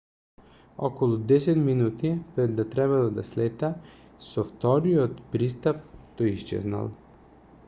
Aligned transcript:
околу 0.87 1.17
десет 1.31 1.57
минути 1.67 2.13
пред 2.39 2.55
да 2.61 2.65
требало 2.71 3.11
да 3.19 3.27
слета 3.29 3.71
со 4.31 4.47
вториот 4.49 5.21
пристап 5.37 5.89
тој 5.93 6.37
исчезнал 6.41 6.95